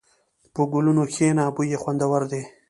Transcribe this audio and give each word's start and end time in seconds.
په 0.53 0.61
ګلونو 0.71 1.03
کښېنه، 1.11 1.43
بوی 1.55 1.67
یې 1.71 1.77
خوندور 1.81 2.21
دی. 2.31 2.41